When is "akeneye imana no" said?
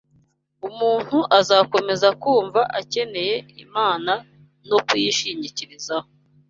2.79-4.77